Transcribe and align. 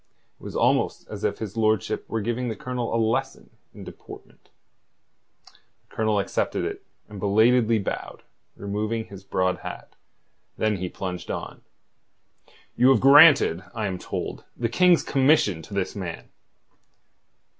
It 0.39 0.43
was 0.43 0.55
almost 0.55 1.07
as 1.09 1.23
if 1.23 1.37
his 1.37 1.55
lordship 1.55 2.09
were 2.09 2.21
giving 2.21 2.47
the 2.47 2.55
Colonel 2.55 2.91
a 2.91 2.97
lesson 2.97 3.51
in 3.71 3.83
deportment. 3.83 4.49
The 5.45 5.95
Colonel 5.95 6.17
accepted 6.17 6.65
it, 6.65 6.83
and 7.07 7.19
belatedly 7.19 7.77
bowed, 7.77 8.23
removing 8.55 9.05
his 9.05 9.23
broad 9.23 9.59
hat. 9.59 9.95
Then 10.57 10.77
he 10.77 10.89
plunged 10.89 11.29
on. 11.29 11.61
"You 12.75 12.89
have 12.89 12.99
granted, 12.99 13.61
I 13.75 13.85
am 13.85 13.99
told, 13.99 14.43
the 14.57 14.69
King's 14.69 15.03
commission 15.03 15.61
to 15.61 15.73
this 15.75 15.95
man." 15.95 16.29